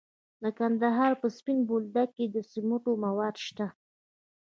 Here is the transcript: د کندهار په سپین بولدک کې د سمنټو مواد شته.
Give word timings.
د 0.43 0.43
کندهار 0.59 1.11
په 1.21 1.27
سپین 1.37 1.59
بولدک 1.67 2.09
کې 2.17 2.25
د 2.29 2.35
سمنټو 2.51 2.91
مواد 3.05 3.35
شته. 3.45 3.67